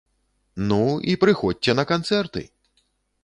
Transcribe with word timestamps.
Ну, 0.69 0.79
і 1.11 1.17
прыходзьце 1.25 1.71
на 1.79 1.85
канцэрты! 1.91 2.41